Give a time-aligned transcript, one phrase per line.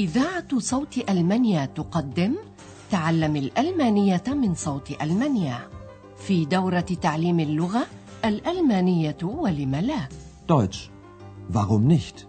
[0.00, 2.36] إذاعة صوت ألمانيا تقدم
[2.90, 5.68] تعلم الألمانية من صوت ألمانيا
[6.26, 7.86] في دورة تعليم اللغة
[8.24, 10.08] الألمانية ولم لا
[10.48, 10.90] Deutsch.
[11.52, 12.26] Warum nicht?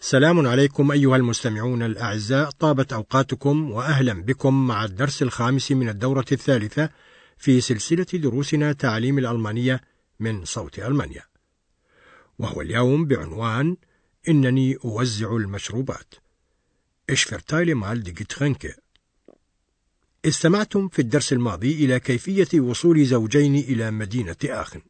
[0.00, 6.90] سلام عليكم أيها المستمعون الأعزاء طابت أوقاتكم وأهلا بكم مع الدرس الخامس من الدورة الثالثة
[7.42, 9.80] في سلسلة دروسنا تعليم الألمانية
[10.20, 11.22] من صوت ألمانيا.
[12.38, 13.76] وهو اليوم بعنوان
[14.28, 16.14] إنني أوزع المشروبات.
[17.12, 17.34] Ich
[20.24, 24.80] استمعتم في الدرس الماضي إلى كيفية وصول زوجين إلى مدينة آخن.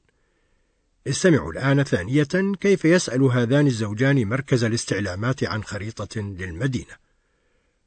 [1.07, 7.03] استمعوا الآن ثانية كيف يسأل هذان الزوجان مركز الاستعلامات عن خريطة للمدينة.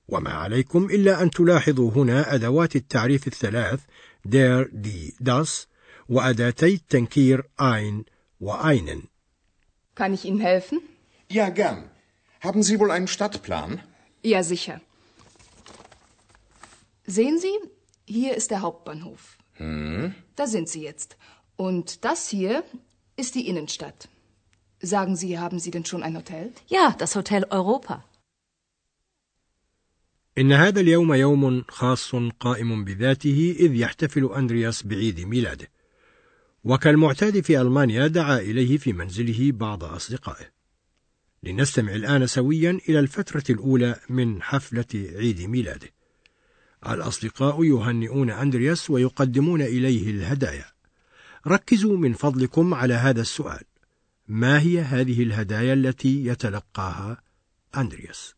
[0.07, 3.79] وما عليكم إلا أن تلاحظوا هنا أدوات التعريف الثلاث
[4.24, 5.66] der, die, das
[6.10, 8.04] وأداتي التنكير ein
[8.40, 9.08] وeinen.
[9.94, 10.80] Kann ich Ihnen helfen?
[11.28, 11.90] Ja, gern.
[12.40, 13.80] Haben Sie wohl einen Stadtplan?
[14.22, 14.80] Ja, sicher.
[17.06, 17.56] Sehen Sie,
[18.06, 19.36] hier ist der Hauptbahnhof.
[20.36, 21.16] Da sind Sie jetzt.
[21.56, 22.64] Und das hier
[23.16, 24.08] ist die Innenstadt.
[24.80, 26.52] Sagen Sie, haben Sie denn schon ein Hotel?
[26.68, 28.04] Ja, das Hotel Europa.
[30.37, 35.67] إن هذا اليوم يوم خاص قائم بذاته إذ يحتفل أندرياس بعيد ميلاده.
[36.63, 40.45] وكالمعتاد في ألمانيا دعا إليه في منزله بعض أصدقائه.
[41.43, 45.89] لنستمع الآن سويا إلى الفترة الأولى من حفلة عيد ميلاده.
[46.87, 50.65] الأصدقاء يهنئون أندرياس ويقدمون إليه الهدايا.
[51.47, 53.63] ركزوا من فضلكم على هذا السؤال:
[54.27, 57.21] ما هي هذه الهدايا التي يتلقاها
[57.77, 58.35] أندرياس؟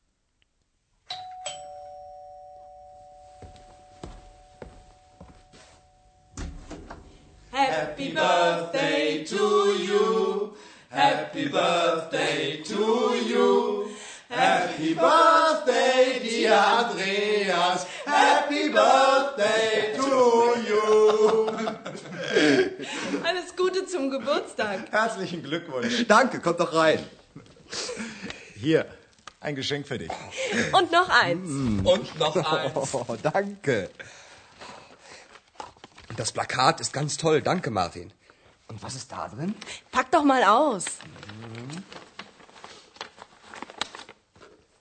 [7.77, 9.45] Happy birthday to
[9.87, 10.53] you.
[10.89, 13.91] Happy birthday to you.
[14.29, 17.85] Happy birthday, dear Andreas.
[18.03, 20.09] Happy birthday to
[20.67, 21.49] you.
[23.23, 24.91] Alles Gute zum Geburtstag.
[24.91, 26.03] Herzlichen Glückwunsch.
[26.07, 26.97] Danke, kommt doch rein.
[28.55, 28.87] Hier,
[29.39, 30.09] ein Geschenk für dich.
[30.71, 31.47] Und noch eins.
[31.83, 32.73] Und noch eins.
[32.93, 33.91] Oh, danke.
[36.17, 37.41] Das Plakat ist ganz toll.
[37.41, 38.11] Danke, Martin.
[38.67, 39.55] Und was ist da drin?
[39.91, 40.83] Pack doch mal aus.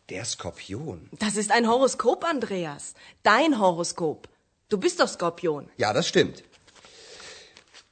[0.08, 1.08] Der Skorpion.
[1.18, 2.94] Das ist ein Horoskop, Andreas.
[3.22, 4.28] Dein Horoskop.
[4.68, 5.68] Du bist doch Skorpion.
[5.76, 6.42] Ja, das stimmt.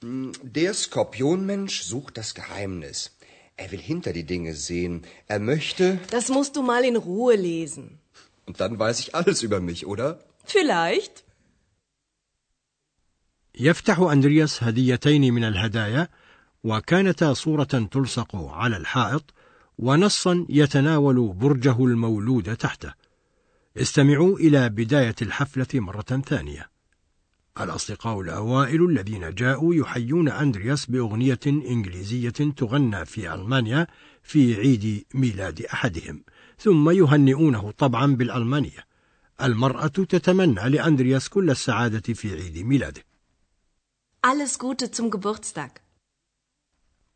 [0.00, 3.16] Hm, Der Skorpionmensch sucht das Geheimnis.
[3.56, 5.06] Er will hinter die Dinge sehen.
[5.28, 5.99] Er möchte.
[6.11, 8.00] Das musst du mal in Ruhe lesen.
[8.47, 10.19] Und dann weiß ich alles über mich, oder?
[10.44, 11.25] Vielleicht.
[13.64, 16.08] يفتح أندرياس هديتين من الهدايا
[16.64, 19.34] وكانتا صورة تلصق على الحائط
[19.78, 22.94] ونصا يتناول برجه المولود تحته.
[23.76, 26.70] استمعوا إلى بداية الحفلة مرة ثانية.
[27.60, 33.86] الأصدقاء الأوائل الذين جاءوا يحيون أندرياس بأغنية إنجليزية تغنى في ألمانيا
[34.22, 36.25] في عيد ميلاد أحدهم
[36.58, 38.86] ثم يهنئونه طبعا بالألمانية.
[39.42, 43.13] المرأة تتمنى لأندرياس كل السعادة في عيد ميلاده.
[44.30, 45.80] Alles Gute zum Geburtstag.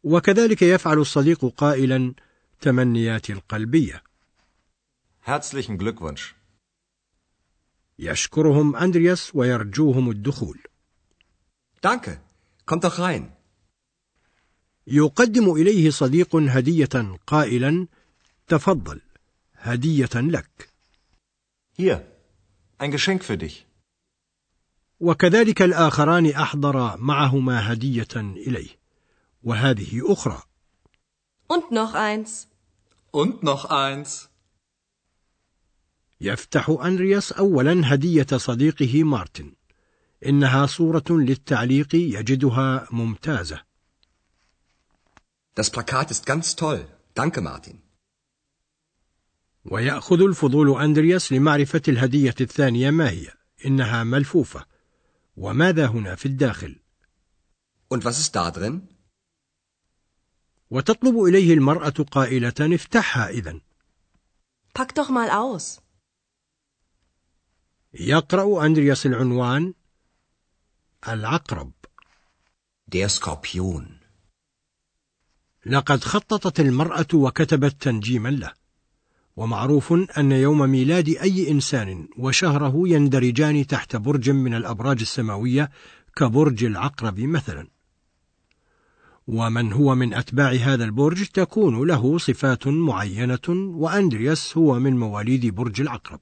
[0.04, 2.14] وكذلك يفعل الصديق قائلا
[2.60, 4.02] تمنيات القلبية
[5.26, 6.34] Herzlichen Glückwunsch.
[7.98, 10.58] يشكرهم أندرياس ويرجوهم الدخول
[11.82, 12.20] Danke.
[12.66, 13.30] Kommt doch rein.
[14.86, 17.86] يقدم إليه صديق هدية قائلا
[18.48, 19.00] تفضل
[19.56, 20.68] هدية لك
[21.78, 22.00] Hier,
[22.78, 23.67] ein Geschenk für dich.
[25.00, 28.78] وكذلك الآخران أحضرا معهما هدية إليه
[29.42, 30.42] وهذه أخرى
[31.48, 32.48] Und noch eins.
[33.10, 34.28] Und noch eins.
[36.21, 39.53] يفتح أندرياس أولا هدية صديقه مارتن
[40.27, 43.68] إنها صورة للتعليق يجدها ممتازة
[45.54, 46.86] Das Plakat ist ganz toll.
[47.15, 47.80] Danke, Martin.
[49.65, 53.33] ويأخذ الفضول أندرياس لمعرفة الهدية الثانية ما هي
[53.66, 54.66] إنها ملفوفة
[55.38, 56.80] وماذا هنا في الداخل
[57.94, 58.80] Und was ist da drin?
[60.70, 63.60] وتطلب إليه المرأة قائلة افتحها إذن
[64.78, 65.80] Pack doch mal aus.
[67.94, 69.74] يقرأ أندرياس العنوان
[71.08, 71.72] العقرب
[72.94, 73.98] Der Skorpion.
[75.66, 78.54] لقد خططت المرأة وكتبت تنجيما له
[79.38, 85.70] ومعروف أن يوم ميلاد أي إنسان وشهره يندرجان تحت برج من الأبراج السماوية
[86.16, 87.68] كبرج العقرب مثلا
[89.26, 95.80] ومن هو من أتباع هذا البرج تكون له صفات معينة وأندرياس هو من مواليد برج
[95.80, 96.20] العقرب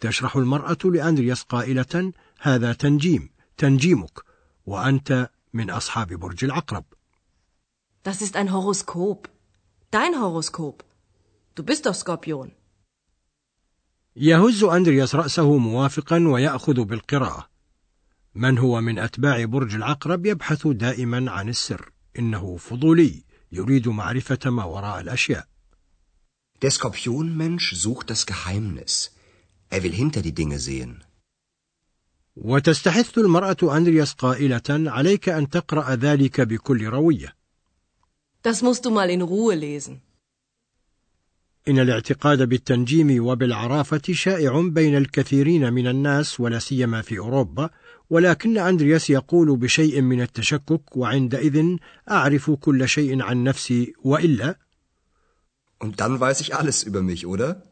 [0.00, 4.20] تشرح المرأة لأندرياس قائلة هذا تنجيم تنجيمك
[4.66, 6.84] وأنت من أصحاب برج العقرب
[8.04, 9.28] Das ist ein Horoskop.
[9.90, 10.84] Dein Horoskop.
[11.56, 12.52] Du bist doch Skorpion.
[14.16, 17.48] يهز أندرياس رأسه موافقا ويأخذ بالقراءة
[18.34, 23.22] من هو من أتباع برج العقرب يبحث دائما عن السر إنه فضولي
[23.52, 25.48] يريد معرفة ما وراء الأشياء
[26.62, 29.10] Der Skorpionmensch sucht das Geheimnis.
[29.70, 31.02] Er will hinter die Dinge sehen.
[32.36, 37.34] وتستحث المرأة أندرياس قائلة عليك أن تقرأ ذلك بكل روية
[38.42, 40.05] Das musst du mal in Ruhe lesen.
[41.68, 47.70] إن الاعتقاد بالتنجيم وبالعرافة شائع بين الكثيرين من الناس ولا سيما في أوروبا.
[48.10, 51.76] ولكن أندرياس يقول بشيء من التشكك وعندئذ
[52.10, 54.56] أعرف كل شيء عن نفسي وإلا.
[55.78, 57.62] Und dann weiß ich alles über mich, oder?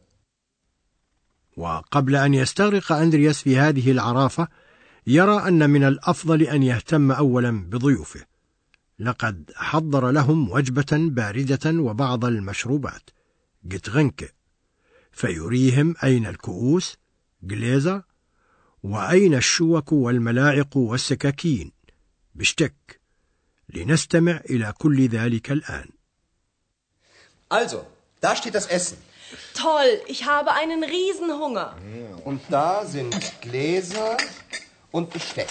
[1.56, 4.48] وقبل أن يستغرق أندرياس في هذه العرافة
[5.06, 8.20] يرى أن من الأفضل أن يهتم أولا بضيوفه.
[8.98, 13.10] لقد حضر لهم وجبة باردة وبعض المشروبات.
[13.63, 14.33] جتغنك
[15.11, 16.97] فيريهم أين الكؤوس
[17.43, 18.03] جليزر
[18.83, 21.71] وأين الشوك والملاعق والسكاكين
[22.35, 22.99] بشتك
[23.69, 25.89] لنستمع إلى كل ذلك الآن
[27.51, 27.79] Also,
[28.21, 28.97] da steht das Essen.
[29.55, 31.75] Toll, ich habe einen Riesenhunger.
[32.23, 34.17] Und da sind Gläser
[34.91, 35.49] und Besteck.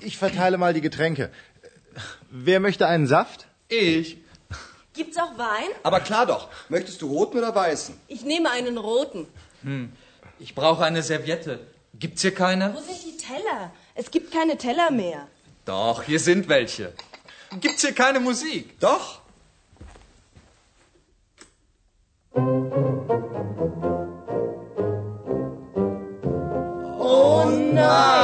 [0.00, 1.30] Ich verteile mal die Getränke.
[2.30, 3.46] Wer möchte einen Saft?
[3.68, 4.18] Ich.
[4.99, 5.69] Gibt's auch Wein?
[5.83, 6.49] Aber klar doch.
[6.67, 7.97] Möchtest du roten oder weißen?
[8.09, 9.27] Ich nehme einen roten.
[10.39, 11.61] Ich brauche eine Serviette.
[11.93, 12.75] Gibt's hier keine?
[12.75, 13.71] Wo sind die Teller?
[13.95, 15.25] Es gibt keine Teller mehr.
[15.63, 16.91] Doch, hier sind welche.
[17.61, 18.77] Gibt's hier keine Musik?
[18.81, 19.21] Doch.
[26.99, 28.18] Oh nein!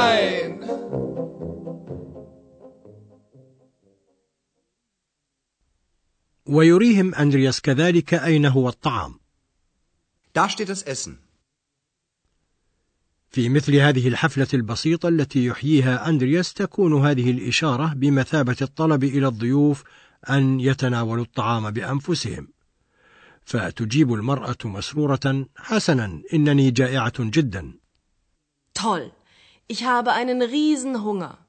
[6.56, 9.14] ويريهم أندرياس كذلك أين هو الطعام
[10.38, 11.18] Da steht das Essen.
[13.30, 19.84] في مثل هذه الحفلة البسيطة التي يحييها أندرياس تكون هذه الإشارة بمثابة الطلب إلى الضيوف
[20.30, 22.48] أن يتناولوا الطعام بأنفسهم
[23.44, 27.74] فتجيب المرأة مسرورة حسنا إنني جائعة جدا
[28.78, 29.10] Toll.
[29.68, 31.45] Ich habe einen Riesenhunger.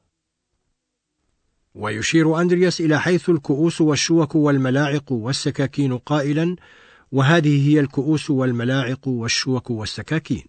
[1.78, 6.56] ويشير أندرياس إلى حيث الكؤوس والشوك والملاعق والسكاكين قائلا
[7.12, 10.46] وهذه هي الكؤوس والملاعق والشوك والسكاكين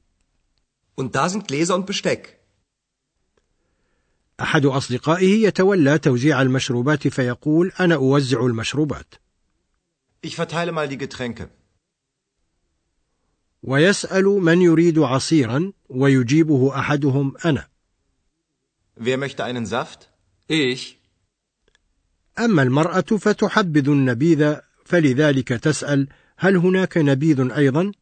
[1.01, 2.39] Und da sind Gläser und Besteck.
[4.41, 9.15] أحد أصدقائه يتولى توزيع المشروبات فيقول أنا أوزع المشروبات
[10.27, 11.49] Ich verteile mal die Getränke.
[13.63, 17.69] ويسأل من يريد عصيرا ويجيبه أحدهم أنا
[18.97, 20.09] Wer möchte einen Saft?
[20.49, 20.98] Ich.
[22.39, 27.93] أما المرأة فتحبذ النبيذ فلذلك تسأل هل هناك نبيذ أيضا؟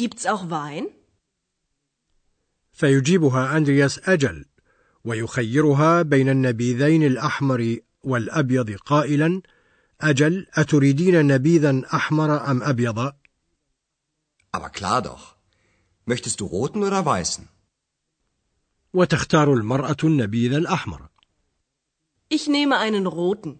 [0.00, 0.88] Gibt's auch Wein?
[2.72, 4.44] فيجيبها أندرياس أجل
[5.04, 9.42] ويخيرها بين النبيذين الأحمر والأبيض قائلا
[10.00, 13.12] أجل أتريدين نبيذا أحمر أم أبيض؟
[14.52, 15.36] Aber klar doch.
[16.04, 17.48] Möchtest du roten oder weißen?
[18.94, 21.08] وتختار المرأة النبيذ الأحمر
[22.36, 23.58] Ich nehme einen roten.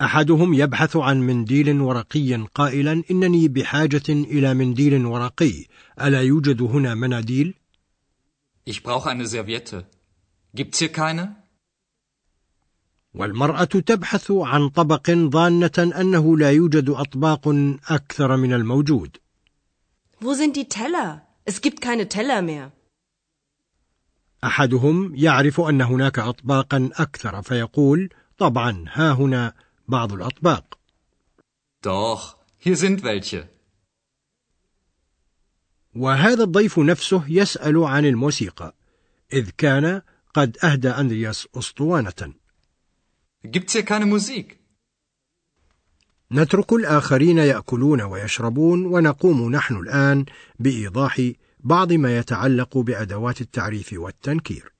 [0.00, 5.66] أحدهم يبحث عن منديل ورقي قائلا إنني بحاجة إلى منديل ورقي
[6.00, 7.54] ألا يوجد هنا مناديل؟
[8.64, 9.86] Ich brauche eine Serviette.
[10.54, 11.36] Gibt's hier keine?
[13.14, 17.48] والمرأة تبحث عن طبق ظانة أنه لا يوجد أطباق
[17.88, 19.16] أكثر من الموجود
[20.20, 21.22] Wo sind die Teller?
[21.44, 22.72] Es gibt keine Teller mehr.
[24.46, 29.52] أحدهم يعرف أن هناك أطباقا أكثر فيقول طبعا ها هنا
[29.88, 30.78] بعض الأطباق
[31.82, 33.48] Doch, hier sind welche.
[35.94, 38.74] وهذا الضيف نفسه يسأل عن الموسيقى
[39.32, 40.02] إذ كان
[40.34, 42.32] قد أهدى أندرياس أسطوانة
[43.44, 44.56] Gibt's hier keine Musik?
[46.32, 50.24] نترك الآخرين يأكلون ويشربون ونقوم نحن الآن
[50.58, 54.72] بإيضاح بعض ما يتعلق بأدوات التعريف والتنكير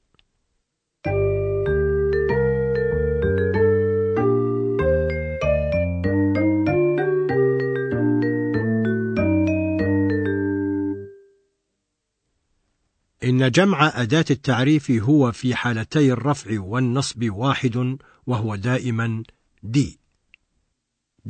[13.25, 19.23] إن جمع أداة التعريف هو في حالتي الرفع والنصب واحد وهو دائما
[19.63, 19.99] دي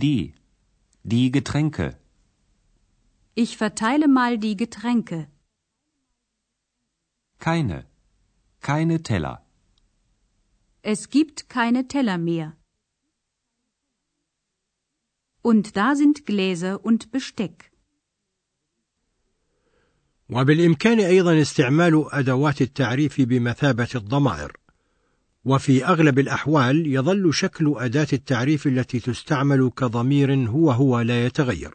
[0.04, 0.34] Die.
[1.04, 1.96] Die Getränke.
[3.34, 5.28] Ich verteile mal die Getränke.
[7.38, 7.86] Keine.
[8.60, 9.42] Keine Teller.
[10.82, 12.56] Es gibt keine Teller mehr.
[15.42, 17.70] Und da sind Gläser und Besteck.
[20.28, 24.56] وبالإمكان أيضا استعمال أدوات التعريف بمثابة الضمائر
[25.44, 31.74] وفي أغلب الأحوال يظل شكل أداة التعريف التي تستعمل كضمير هو هو لا يتغير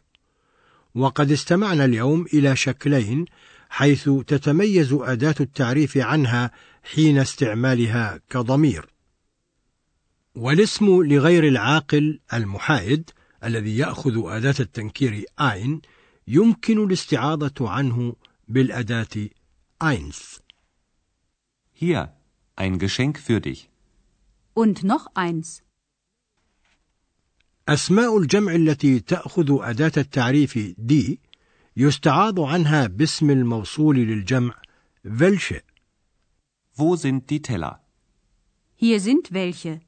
[0.94, 3.24] وقد استمعنا اليوم إلى شكلين
[3.72, 6.50] حيث تتميز أداة التعريف عنها
[6.82, 8.86] حين استعمالها كضمير
[10.34, 13.10] والاسم لغير العاقل المحايد
[13.44, 15.80] الذي يأخذ أداة التنكير أين
[16.28, 18.16] يمكن الاستعاضة عنه
[18.48, 19.28] بالأداة
[19.80, 20.42] eins.
[21.72, 22.16] Hier,
[22.56, 23.70] ein Geschenk für dich.
[24.54, 25.62] Und noch eins.
[27.68, 31.20] أسماء الجمع التي تأخذ أداة التعريف دي
[31.76, 34.54] يستعاض عنها باسم الموصول للجمع
[35.04, 35.62] welche
[36.74, 37.80] Wo sind die Teller?
[38.76, 39.80] Hier sind welche.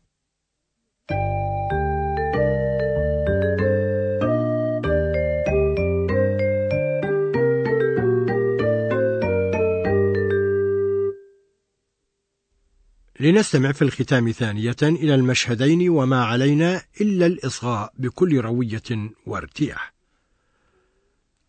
[13.20, 19.93] لنستمع في الختام ثانية إلى المشهدين وما علينا إلا الإصغاء بكل روية وارتياح.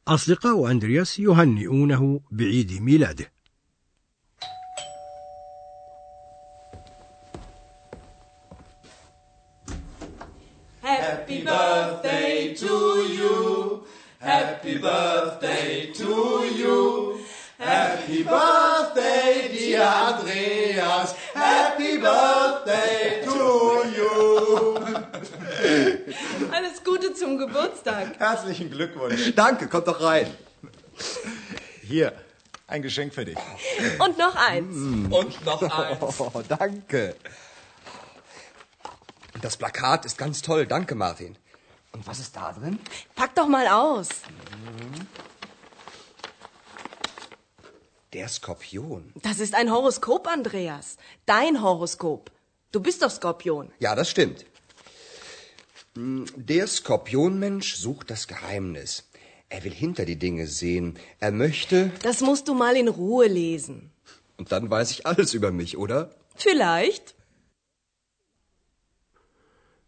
[0.07, 3.31] أصدقاء أندرياس يهنئونه بعيد ميلاده.
[10.83, 12.75] Happy birthday to
[13.17, 13.83] you.
[14.19, 16.11] Happy birthday to
[16.61, 17.19] you.
[17.57, 20.44] Happy birthday, dear Andreas.
[27.65, 28.19] Geburtstag.
[28.19, 29.33] Herzlichen Glückwunsch.
[29.35, 30.27] Danke, kommt doch rein.
[31.81, 32.13] Hier,
[32.67, 33.37] ein Geschenk für dich.
[33.99, 34.75] Und noch eins.
[34.75, 36.19] Und noch eins.
[36.19, 37.15] Oh, danke.
[39.41, 40.65] Das Plakat ist ganz toll.
[40.65, 41.37] Danke, Martin.
[41.91, 42.79] Und was ist da drin?
[43.15, 44.09] Pack doch mal aus.
[48.13, 49.11] Der Skorpion.
[49.21, 50.97] Das ist ein Horoskop, Andreas.
[51.25, 52.31] Dein Horoskop.
[52.71, 53.71] Du bist doch Skorpion.
[53.79, 54.45] Ja, das stimmt.
[55.94, 59.08] Hm, Der Skorpionmensch sucht das Geheimnis.
[59.48, 60.96] Er will hinter die Dinge sehen.
[61.18, 61.90] Er möchte.
[62.02, 63.90] Das musst du mal in Ruhe lesen.
[64.38, 66.10] Und dann weiß ich alles über mich, oder?
[66.36, 67.14] Vielleicht.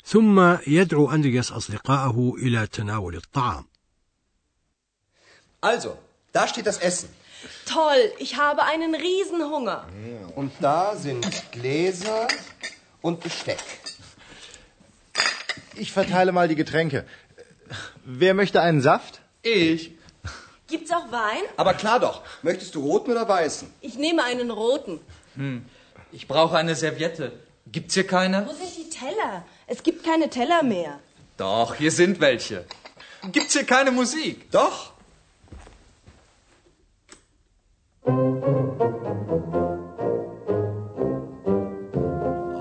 [0.04, 3.64] ثم يدعو أندرياس أصدقائه إلى تناول الطعام.
[5.62, 5.96] Also,
[6.32, 7.08] da steht das Essen.
[7.66, 9.86] Toll, ich habe einen Riesenhunger.
[10.34, 12.26] Und da sind Gläser
[13.00, 13.62] und Besteck.
[15.79, 17.05] Ich verteile mal die Getränke.
[18.05, 19.21] Wer möchte einen Saft?
[19.43, 19.91] Ich.
[20.67, 21.43] Gibt's auch Wein?
[21.55, 22.23] Aber klar doch.
[22.41, 23.69] Möchtest du roten oder weißen?
[23.81, 24.99] Ich nehme einen roten.
[26.11, 27.31] Ich brauche eine Serviette.
[27.71, 28.45] Gibt's hier keine?
[28.47, 29.45] Wo sind die Teller?
[29.67, 30.99] Es gibt keine Teller mehr.
[31.37, 32.65] Doch, hier sind welche.
[33.31, 34.49] Gibt's hier keine Musik?
[34.51, 34.93] Doch.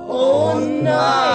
[0.09, 1.26] Oh nein!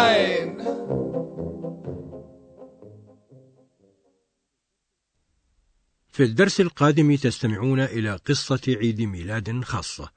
[6.12, 10.12] في الدرس القادم تستمعون إلى قصة عيد ميلاد خاصة،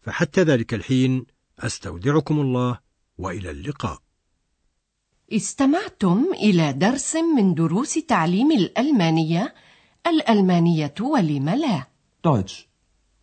[0.00, 1.26] فحتى ذلك الحين
[1.58, 2.78] أستودعكم الله
[3.18, 3.98] وإلى اللقاء.
[5.32, 9.54] استمعتم إلى درس من دروس تعليم الألمانية
[10.06, 11.86] الألمانية ولم لا
[12.22, 12.68] Deutsch.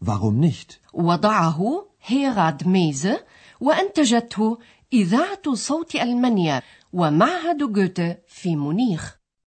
[0.02, 0.80] Warum nicht?
[0.94, 3.26] وضعه هيراد ميزه
[3.60, 4.58] وأنتجته
[4.94, 6.62] إذاعة صوت ألمانيا
[6.94, 9.19] ومعهد جوته في مونيخ